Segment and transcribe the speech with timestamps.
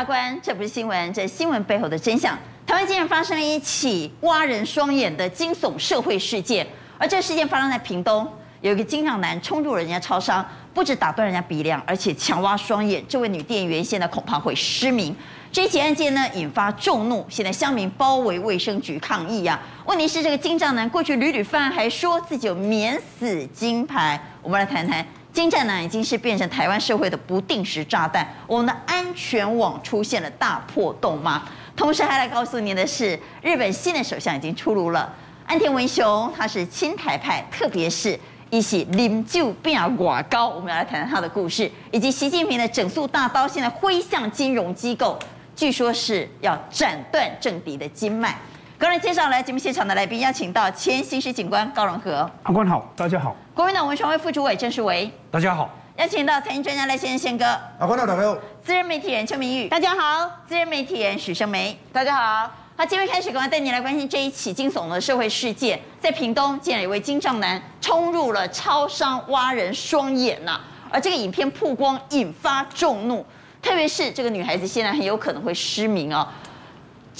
[0.00, 2.34] 大官，这不是新闻，这是新闻背后的真相。
[2.66, 6.66] 台湾竟然发生了一起挖人双眼的惊悚社会事件，
[6.96, 8.26] 而这事件发生在屏东，
[8.62, 13.04] 有一个精障男冲入人家超商，不止打断人家鼻梁，而且强挖双眼。
[13.06, 15.14] 这位女店员现在恐怕会失明。
[15.52, 19.84] 这起案件呢，引发众怒，现在乡民包围卫生局抗议呀、啊。
[19.84, 24.18] 问题是，这个精障男过去屡屡犯案，还说自己有免死金牌。
[24.40, 25.06] 我们来谈谈。
[25.32, 31.44] 精障男已经是变成台湾社会的不定时炸弹，我们的安全网出现了大破洞吗？
[31.76, 35.12] 同时还来告诉您的是，日本新的首相已经出炉了，
[35.46, 38.18] 安田文雄他是亲台派，特别是
[38.50, 45.16] 一起啉酒变外交，我们要来谈谈他的故事，以及习近平的整肃大刀现在挥向金融机构，
[45.54, 48.36] 据说是要斩断政敌的经脉。
[48.80, 55.68] 个人介绍来节目现场的来宾，邀请到前刑事警官高荣和，阿官好，大家好；国民党文传会副主委郑世维，大家好；
[55.98, 57.44] 邀请到财经专家赖先生宪哥，
[57.78, 62.50] 阿官好，大家好；资深媒体人邱明玉，大家好；资深媒体人许胜梅，大家好。
[62.74, 73.26] 好，今天开始，赶快带你来关心这一起惊悚的社会事件，在屏东竟然有位精障男冲入了超商挖人双眼呐、啊，而这个影片曝光引发众怒，
[73.60, 76.32] 特别是这个女孩子现在很有可能会失明啊。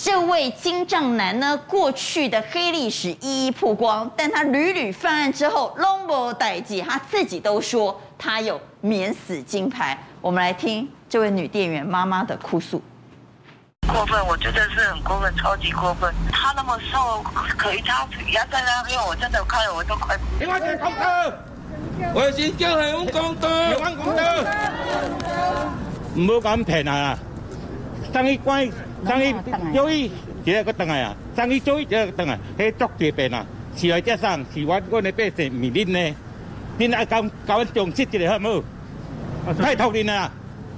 [0.03, 9.99] 这位金障男呢，过去的黑历史一一曝光，但他屡屡犯案之后，拢无代志，他自己都说他有免死金牌。
[10.23, 12.83] 我们来听这位女店员妈妈的哭诉。
[13.93, 16.15] 过分，我觉得是很过分，超级过分。
[16.33, 17.23] 他那么瘦，
[17.59, 20.17] 可以他压在那边，我真的看了我都快。
[20.39, 21.31] 你快点公道！
[22.15, 23.49] 我先叫海公公道，
[23.83, 24.23] 海公道。
[26.15, 27.19] 唔好咁平啊！
[28.13, 28.69] 生意乖。
[29.07, 29.35] 生意
[29.75, 30.11] 做伊，
[30.45, 31.17] 一个个等啊！
[31.35, 32.39] 生意做伊，一个个等啊！
[32.59, 33.47] 迄足济病啊！
[33.75, 36.17] 是来接生，是我我的百姓唔系恁呢？
[36.79, 39.55] 恁爱教教阮重视一下好？
[39.55, 40.31] 太讨厌了！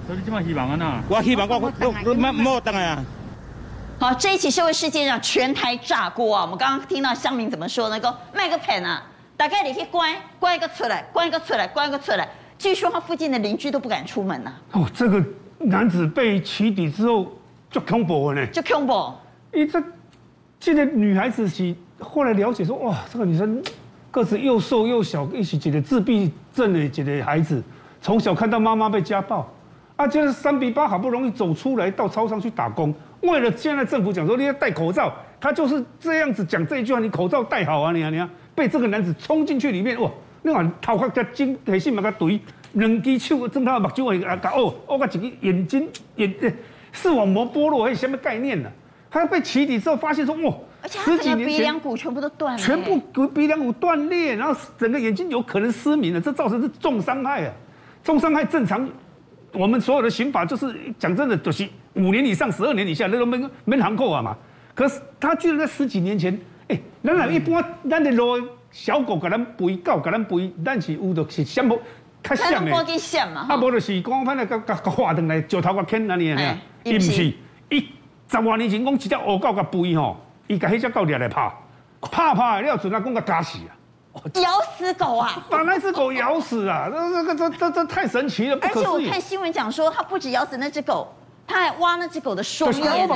[0.06, 1.02] 所以你这么希望啊？
[1.08, 3.04] 我希望我我我唔好等啊！
[3.98, 6.42] 好，这一起社会事件让全台炸锅啊！
[6.42, 7.98] 我们刚刚听到乡民怎么说呢？
[7.98, 9.02] 讲卖个盆啊！
[9.36, 12.28] 大概你去关关一个出来，关一个出来，关一个出来。
[12.56, 14.78] 据说他附近的邻居都不敢出门呐、啊。
[14.80, 15.20] 哦，这个
[15.64, 17.32] 男子被起底之后。
[17.72, 18.92] 就恐怖呢，就恐怖。
[19.50, 19.82] 因为这
[20.60, 23.62] 这个女孩子是后来了解说，哇，这个女生
[24.10, 27.62] 个子又瘦又小，一起几个自闭症的几个孩子，
[27.98, 29.50] 从小看到妈妈被家暴，
[29.96, 40.10] 啊，就是三比八好不容易走出来到超商去打工，为了现在政府讲说你要戴口罩，他就是这样子讲这一句话，你口罩戴好啊，你啊你啊，被这个男子冲进去里面，哇，
[40.42, 42.38] 那碗头发加金，黑心嘛个怼，
[42.74, 46.34] 两只手睁他目睭会啊哦，哦个一个眼睛眼。
[46.94, 48.70] 视网膜剥落，还有什么概念呢？
[49.10, 57.54] 他被起底之后发现说，哇，而且他整个鼻梁骨全部都断了，全部鼻梁骨断裂，然后整个眼睛有可能失明了，这造成是重伤害啊！
[58.04, 58.86] 重伤害正常，
[59.54, 64.36] 我们所有的刑法就是讲真的，都是五年以上十二年以下那个没没行扣啊嘛。
[64.74, 68.38] 可是他居然在十几年前，哎，咱俩一般咱的路
[68.70, 71.78] 小狗给咱背，狗给咱背，咱是有的是什么？
[72.22, 77.34] 较像的，啊，无就是讲反正甲甲画转来石头甲钳安尼啊，伊毋是，
[77.68, 77.88] 伊
[78.30, 80.16] 十外年前讲一只乌狗甲肥吼，
[80.46, 81.52] 伊甲迄只狗掠来拍，
[82.00, 83.70] 拍拍了，阵啊讲甲咬死啊，
[84.34, 88.82] 咬死狗啊，把那只狗咬死啊，这这这这这太神奇了，不可思议。
[88.82, 91.12] 而且我看新闻讲说，他不止咬死那只狗，
[91.46, 93.08] 他还挖那只狗的双眼，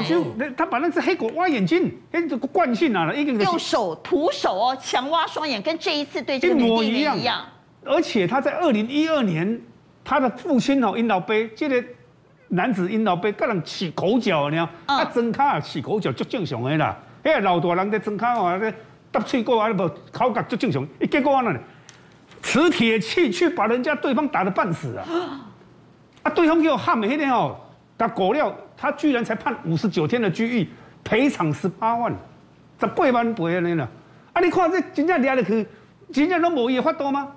[0.56, 7.40] 他把那只黑狗挖眼睛，哎，这个惯性啊，用手徒手哦，强挖双眼，跟这一次对这个女店员一样。
[7.86, 9.60] 而且他在二零一二年，
[10.04, 11.82] 他的父亲哦，因老爸，这个
[12.48, 16.96] 男子因老爸跟人起口角呢，啊，装卡起口角就正常的啦。
[17.22, 18.72] 哎呀，老大人在装卡哦，在
[19.10, 20.86] 搭喙过啊，不口角就正常。
[21.00, 21.58] 一结果呢，
[22.42, 25.04] 持铁器去把人家对方打得半死啊！
[26.22, 27.56] 啊，对方又喊没那天哦，
[27.98, 30.68] 他果料，他居然才判五十九天的拘役，
[31.02, 32.14] 赔偿十八万，
[32.78, 33.88] 十八万赔安尼啦。
[34.32, 35.66] 啊，你看这真正抓的去，
[36.12, 37.28] 真正拢无伊法度吗？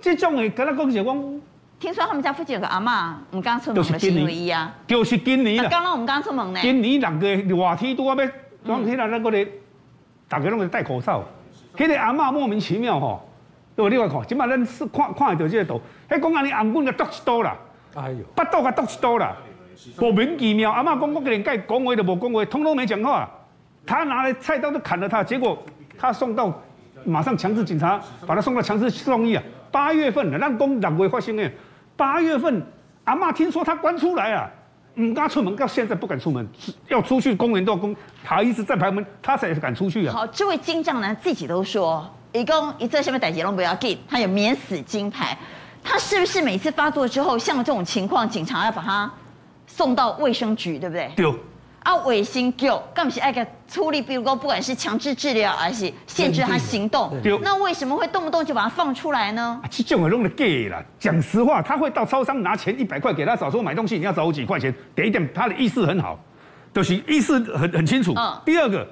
[0.00, 1.40] 这种的，跟他讲是讲，
[1.78, 6.60] 听说他们家附近有个阿妈，我们刚出门的新闻一啊，就是今年刚刚我们刚出门呢。
[6.62, 8.16] 今年两个热天都要，
[8.66, 9.46] 讲起来那个咧，
[10.28, 11.24] 大家拢在戴口罩。
[11.76, 13.28] 迄个阿嬷莫名其妙吼，
[13.74, 17.56] 对，你话看，今嘛咱是看看得到这个图，迄讲安尼红棍个剁一刀啦，
[17.94, 19.36] 哎呦，巴肚个剁一刀啦，
[19.98, 20.70] 莫名其妙。
[20.70, 23.28] 阿嬷讲我给你盖讲话都无讲话，通通没讲话。
[23.84, 25.62] 他拿来菜刀都砍了他，结果
[25.96, 26.52] 他送到，
[27.06, 29.42] 马上强制警察把他送到强制送医啊。
[29.70, 31.50] 八月份，咱讲两会发生的。
[31.96, 32.62] 八月份，
[33.04, 34.50] 阿妈听说他关出来啊，
[34.96, 36.46] 唔敢出门，到现在不敢出门，
[36.88, 37.94] 要出去公园都要公，
[38.24, 40.12] 他一直在排门，他才敢出去啊。
[40.12, 45.36] 好，这位金将男自己都说，一共一在下面逮杰龙不要给，他有免死金牌，
[45.82, 49.10] 他是不是每次发作之后，像这种情况，警察要把他
[49.66, 51.10] 送到卫生局，对不对？
[51.16, 51.34] 对。
[51.86, 57.12] 啊，卫生局干不是爱个处理，比如说不管是强制治疗，还是限制他行动，
[57.42, 59.60] 那为什么会动不动就把他放出来呢？
[59.70, 64.74] 这种人弄的 gay 啦，讲实话，他会到超商拿钱一百块给他少说买东西，你要找我几块钱。
[64.96, 66.18] 给一点，他的意识很好，
[66.74, 68.12] 就是意识很很清楚。
[68.16, 68.36] 嗯。
[68.44, 68.84] 第二个，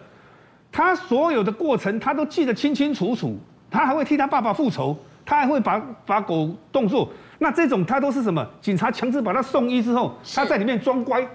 [0.70, 3.36] 他所有的过程他都记得清清楚楚，
[3.68, 4.96] 他还会替他爸爸复仇，
[5.26, 7.10] 他还会把把狗动作。
[7.40, 8.46] 那这种他都是什么？
[8.60, 11.26] 警察强制把他送医之后，他在里面装乖，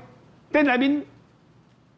[0.50, 1.06] 跟来宾。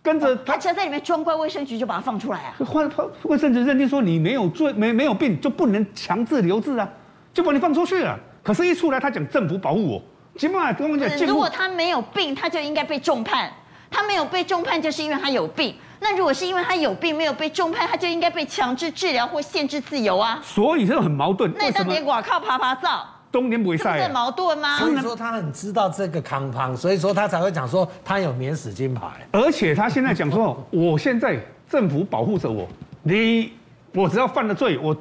[0.04, 2.56] 跟着他，只要在里面装乖，卫生局就把他放出来啊。
[2.66, 2.90] 换
[3.24, 6.90] 卫生局认定说你没有罪，没没有病，就不能强制留置啊，
[7.34, 8.20] 就把你放出去了。
[8.44, 10.02] 可是，一出来他讲政府保护我，
[10.38, 13.52] 起码跟我讲，如果他没有病，他就应该被重判。
[13.94, 15.76] 他没有被重判，就是因为他有病。
[16.00, 20.40] 那如果是因为他有病，没有被重判，他就应该被强制治疗或限制自由啊。
[20.42, 21.54] 所以这很矛盾。
[21.58, 23.06] 那到底我靠爬爬照？
[23.32, 24.78] 冬天不会晒，是矛盾吗？
[24.78, 29.08] 所以说他很知道这个康胖，所以说他才会讲说他有免死金牌。
[29.32, 31.40] 而且他现在讲说，我现在
[31.70, 32.68] 政府保护着我，
[33.04, 33.54] 你
[33.94, 34.96] 我只要犯了罪，我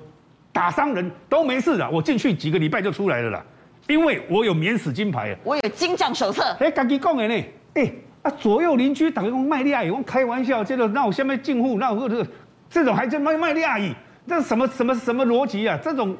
[0.53, 3.45] 打伤人都没事了，我进去几个礼拜就出来了啦，
[3.89, 6.57] 因为我有免死金牌，我有金杖手册。
[6.61, 7.45] 哎，家己讲的呢，
[7.75, 7.93] 哎
[8.23, 12.27] 啊，左右邻居打个卖力而已，我开玩笑，这个那我下面进户，那我这个
[12.71, 13.93] 这种还叫卖卖力而已，
[14.29, 15.77] 这什么什么什么逻辑啊？
[15.83, 16.17] 这种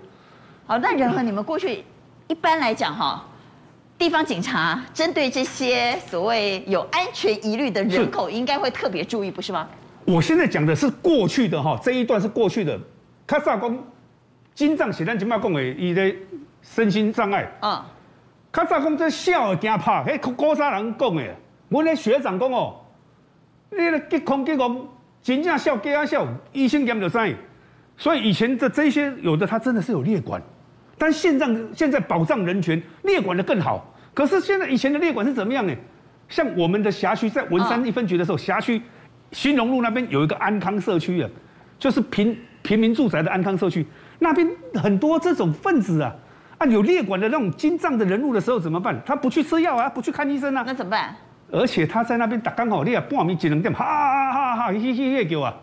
[0.67, 1.85] 好，那仁和你们过去。
[2.31, 3.27] 一般来讲，哈，
[3.99, 9.69] 地方警察针对这些所谓有安全疑虑的人口，应该会特别注意，不是吗？
[10.05, 12.79] 我现在讲的是过去的哈，这一段是过去的。
[13.27, 13.85] 卡萨公
[14.55, 16.15] 金藏写咱今麦讲的，伊的
[16.63, 17.51] 身心障碍。
[17.59, 17.85] 啊。
[18.53, 21.25] 卡萨公这笑惊怕，嘿，高沙人讲的。
[21.69, 22.77] 我那学长讲哦，
[23.71, 24.87] 那个吉空吉空，
[25.21, 27.37] 真正笑假笑，医生验就知。
[27.97, 30.41] 所以以前的这些有的，他真的是有列管。
[31.01, 33.91] 但现在现在保障人权，列管的更好。
[34.13, 35.75] 可是现在以前的列管是怎么样呢？
[36.29, 38.83] 像我们的辖区在文山一分局的时候，辖区
[39.33, 41.31] 新隆路那边有一个安康社区啊，
[41.79, 43.87] 就是平平民住宅的安康社区，
[44.19, 46.15] 那边很多这种分子啊，
[46.59, 49.01] 啊有列管的那种精障的人物的时候怎么办？
[49.07, 51.17] 他不去吃药啊，不去看医生啊，那怎么办？
[51.51, 55.55] 而且他在那边打刚好，你啊半夜一两点，哈哈哈哈，嘿嘿嘿叫啊，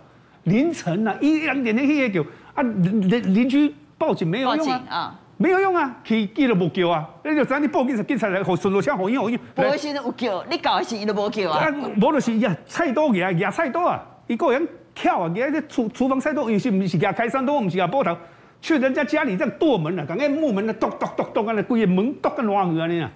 [0.45, 2.23] 凌晨啊一两点的嘿嘿叫
[2.55, 5.15] 啊，邻邻居报警没有用啊。
[5.37, 9.39] 没有用啊，去记都无叫啊，你就知你报警时警察来，顺路枪好用好用。
[9.53, 11.63] 报警时有叫，你搞的时伊都无叫啊。
[11.63, 18.17] 啊，无就是呀，菜刀夹夹菜刀啊，一个人跳啊，夹在厨厨房菜刀，有时唔是夹开山刀，唔是夹波头，
[18.61, 23.11] 去人家家里这样剁门啊，讲那木门啊，剁剁剁剁啊，那规个门剁个烂去啊你啊。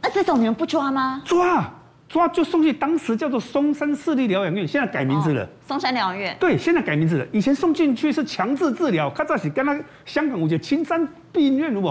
[0.00, 1.22] 啊，这种你们不抓吗？
[1.24, 1.74] 抓。
[2.08, 5.48] 抓就送去，当时叫做松山市立疗养院，现在改名字了。
[5.64, 6.36] 松山疗养院。
[6.40, 7.24] 对，现在改名字了。
[7.30, 11.88] 以前送进去是强制治疗，他这是跟那香港有个青山病院有无？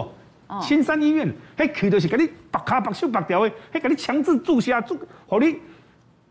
[0.48, 0.60] 哦。
[0.62, 4.98] 青山医院，嘿，去的是给你白卡白手白掉的，迄，给你强制注射注，
[5.28, 5.56] 好你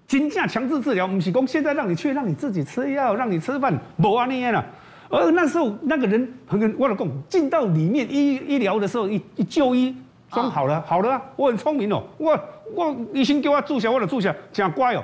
[0.06, 4.64] 真正强制治疗，不是讲现在让你去，让你自己吃药，让你吃饭，无安尼啦。
[5.08, 6.34] 而那时候那个人，
[6.76, 9.96] 我老公进到里面医医疗的时候，一一就医。
[10.30, 12.38] 装好了，哦、好了、啊，我很聪明哦，我
[12.74, 15.02] 我医生给我注射，我就注射，讲乖哦。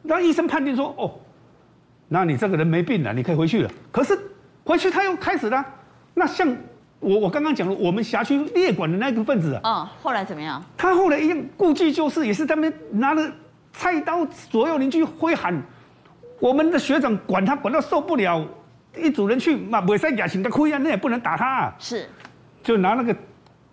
[0.00, 1.12] 那医生判定说，哦，
[2.08, 3.70] 那你这个人没病了，你可以回去了。
[3.90, 4.18] 可是
[4.64, 5.62] 回去他又开始了。
[6.14, 6.48] 那像
[7.02, 10.62] 我我刚刚讲了，我们辖区列管的那个分子啊，哦，后来怎么样？
[10.76, 13.30] 他后来一样，估计就是也是他们拿着
[13.72, 15.60] 菜刀，左右邻居挥喊，
[16.38, 18.46] 我们的学长管他管到受不了，
[18.96, 21.74] 一组人去嘛，袂使牙请个亏啊，那也不能打他啊。
[21.78, 22.08] 是，
[22.62, 23.14] 就拿那个。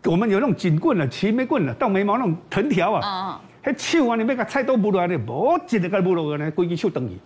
[0.06, 7.20] 我们有那种警棍了，齐眉棍了，到眉毛那种藤条啊，啊，迄手啊，你要把菜刀剥落来的，无一个个剥落来呢，规只手断去。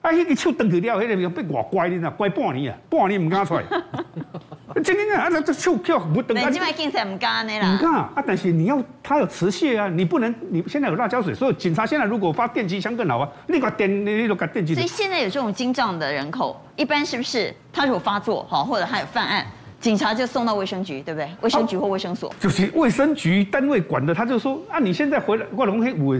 [0.00, 3.62] 啊，迄个手断去了，迄个被外乖的呢，乖半年啊，半年唔敢出来。
[4.82, 6.36] 真的啊，啊，这手叫不等。
[6.36, 7.74] 你今麦警察唔敢的啦。
[7.74, 14.74] 唔敢啊，但是你要他有持械啊，你不能，你现在有辣椒水，所以警察现在如果发电击枪更好啊，你个电，你都个电击。
[14.74, 19.46] 所以现在有这种精障的人口，一般是不是他如果发作好，或者他有犯案？
[19.78, 21.30] 警察就送到卫生局，对不对？
[21.42, 24.12] 卫生局或卫生所，就是卫生局单位管的。
[24.12, 26.18] 他就说啊，你现在回来，过龙黑五，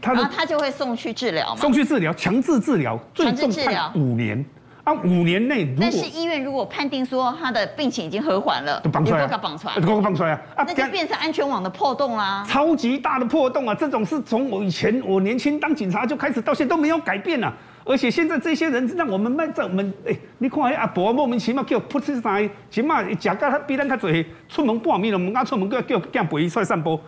[0.00, 4.44] 他他就会送去治疗嘛，送去治疗，强制治疗，强制治疗五年
[4.84, 5.66] 啊，五年内。
[5.80, 13.74] 但是医院如果判定说他的病情已经和缓了，就绑出来，绑出来，绑出来啊，那就变成安全网的破洞啦，超级大的破洞啊！
[13.74, 17.52] 这种是从我以前我年轻当警察就开始到现在都没有改变啊。
[17.86, 26.98] 而且现在这些人让我们卖在我们哎，你看阿伯莫名其妙叫噗嗤三，起码食到他比咱较济，出门半暝了，们阿出门叫叫叫陪伊出来散步，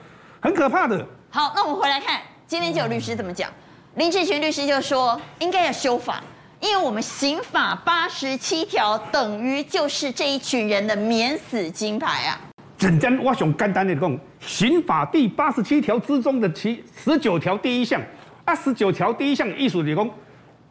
[0.41, 1.07] 很可怕的。
[1.31, 3.51] 好，那我们回来看，今天就有律师怎么讲？
[3.95, 6.23] 林志群律师就说，应该要修法，
[6.67, 12.41] 因为我们刑法八十七条等于就是这一群人的免死金牌啊。
[12.77, 18.03] 简单我想简单的讲，刑法第八十七条之中的其十九条第一项，
[18.45, 20.11] 啊，十九条第一项意思就是讲，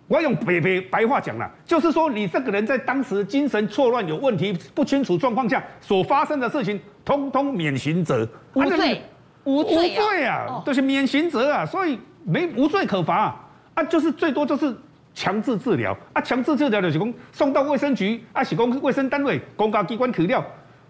[0.08, 9.02] 我用白白白话讲了，就是说你这个人在当时精神错乱、有问题、不清楚状况下所发生的事情，通通免刑责，无罪，
[9.46, 13.36] 无罪，无罪啊，都是免刑责啊，所以没无罪可罚啊，
[13.76, 14.76] 啊，就是最多就是
[15.16, 20.46] 强制治疗啊，强制治疗就是讲送到卫生局啊，是讲卫生单位、公家机关去了。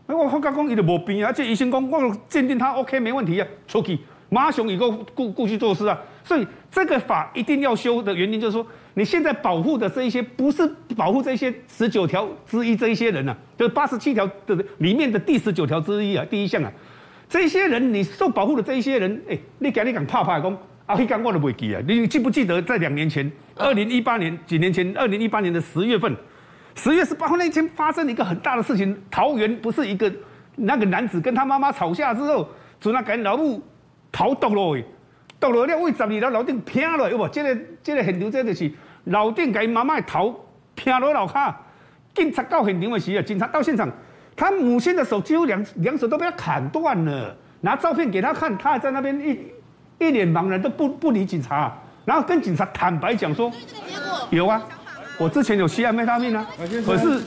[0.07, 3.97] 我发觉讲伊就无病啊，这医生讲我鉴定他 OK 没问题啊，出去
[4.29, 5.97] 马上一个故故去做事啊。
[6.23, 8.65] 所以这个法一定要修的原因就是说，
[8.95, 10.67] 你现在保护的这一些不是
[10.97, 16.71] 保护这些十九条之一这一些人啊，就八十七条的里面的第十九条之一啊，第一项啊，
[17.29, 20.51] 这些人你受保护的这一些人，哎，你赶紧讲怕怕讲
[20.87, 26.15] 啊，迄讲我都袂记啊，你记不记得在两年前，二零一八年几年前，二零一八年的十月份。
[26.77, 30.11] 十月十八号那天发生了一个很大的事情，桃园不是一个
[30.57, 32.49] 那个男子跟他妈妈吵架之后，
[32.81, 33.61] 就那赶老母
[34.11, 34.83] 逃毒了，
[35.39, 37.25] 到了了为十二楼楼顶拼了，有无？
[37.29, 38.69] 这个这个现场这就是
[39.05, 40.37] 楼顶给妈妈头
[40.75, 41.57] 拼落楼下，
[42.13, 43.89] 警察到现场的时候，警察到现场，
[44.35, 51.73] 他母亲的手几乎两两手都被他砍断了，拿照片给他看，他还在那边一一脸茫然都不不理警察，
[52.05, 53.51] 然后跟警察坦白讲说，
[54.29, 54.61] 有啊。
[55.17, 56.45] 我之前有吸安非他命啊，
[56.85, 57.21] 可是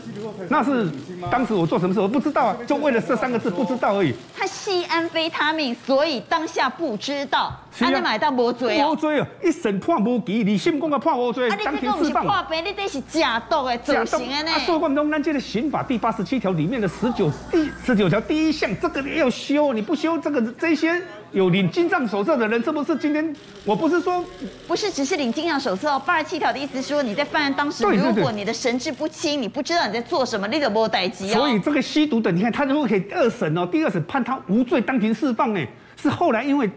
[0.50, 0.86] 那是
[1.30, 4.12] 当时我做什么事我不知道啊，就为了这三个字不知道而已。
[4.36, 7.50] 他吸安非他命，所以当下不知道。
[7.78, 8.90] 他那买到无罪啊？
[8.90, 9.26] 无罪啊！
[9.42, 12.26] 一审判无期，你信公个判无罪，当庭释放。
[12.26, 14.50] 啊，你这你这是假毒的，假毒的呢？
[14.66, 21.02] 所以我们这个刑法第八十七条里面的十九第十九条第一项，这个要修，你不修这个这些。
[21.32, 23.34] 有领精障手册的人，是不是今天？
[23.64, 24.24] 我不是说，
[24.66, 26.02] 不是只是领精障手册哦。
[26.04, 31.28] 八十七条的意思是说，你在犯案当时，如果你的神志不清，你不知道你在做什么，你就没代志哦。
[31.28, 35.60] 所以这个吸毒的，你看他如果可以二审哦，第二审判他无罪，当庭释放呢，
[35.96, 36.68] 是后来因为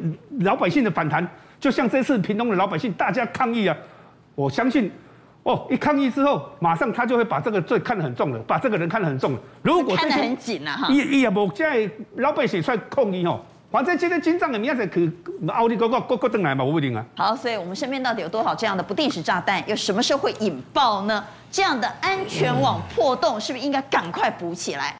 [0.42, 1.26] 老百姓的反弹，
[1.60, 3.78] 就像这次屏东的老百姓大家抗议啊，
[4.36, 4.92] 我相信
[5.44, 9.40] 哦，一抗议之后，马上他就会把这个罪看得很重了，把这个人看得很重了。
[9.62, 13.40] 如果看得很紧了哈，一一啊，无在老百姓出来抗议哦。
[13.72, 15.00] 反正今天紧张的，明仔可
[15.54, 17.06] 奥利哥哥哥哥登来嘛，我不定啊。
[17.16, 19.64] 好，所以我们身边到底有多少这样的不定时炸弹？
[19.66, 21.24] 又什么时候会引爆呢？
[21.50, 24.96] 这样的安全网破洞，是不是应该赶快补起来？